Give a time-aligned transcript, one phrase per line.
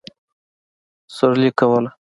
[1.15, 1.91] سورلي کوله.